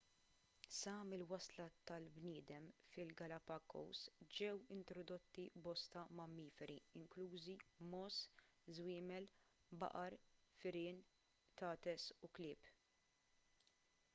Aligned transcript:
sa 0.77 0.91
mill-wasla 1.09 1.65
tal-bniedem 1.89 2.69
fil-galapagos 2.93 3.99
ġew 4.39 4.55
introdotti 4.77 5.45
bosta 5.67 6.05
mammiferi 6.21 6.79
inklużi 7.01 7.57
mogħoż 7.93 8.19
żwiemel 8.79 9.29
baqar 9.85 10.17
firien 10.63 11.05
qtates 11.61 12.09
u 12.29 12.35
klieb 12.41 12.73